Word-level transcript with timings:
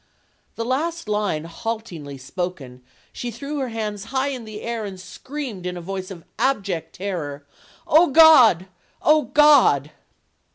The 0.55 0.65
last 0.65 1.07
line 1.07 1.43
haltingly 1.43 2.17
spoken, 2.17 2.81
she 3.13 3.29
threw 3.29 3.59
her 3.59 3.69
hands 3.69 4.05
high 4.05 4.29
in 4.29 4.47
air 4.47 4.83
and 4.83 4.99
screamed 4.99 5.67
in 5.67 5.77
a 5.77 5.79
voice 5.79 6.09
of 6.09 6.25
abject 6.39 6.93
terror: 6.95 7.45
"Oh, 7.85 8.07
God! 8.07 8.65
Oh, 9.03 9.25
God!" 9.25 9.91